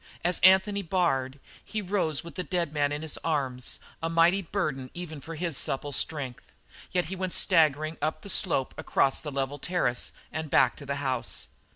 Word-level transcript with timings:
As 0.23 0.39
Anthony 0.39 0.81
Bard 0.81 1.39
he 1.63 1.79
rose 1.79 2.23
with 2.23 2.33
the 2.33 2.41
dead 2.41 2.73
man 2.73 2.91
in 2.91 3.03
his 3.03 3.19
arms 3.23 3.79
a 4.01 4.09
mighty 4.09 4.41
burden 4.41 4.89
even 4.95 5.21
for 5.21 5.35
his 5.35 5.55
supple 5.57 5.91
strength; 5.91 6.53
yet 6.91 7.05
he 7.05 7.15
went 7.15 7.33
staggering 7.33 7.97
up 8.01 8.23
the 8.23 8.27
slope, 8.29 8.73
across 8.79 9.23
a 9.23 9.29
level 9.29 9.59
terrace, 9.59 10.11
and 10.31 10.49
back 10.49 10.75
to 10.77 10.87
the 10.87 10.95
house. 11.05 11.49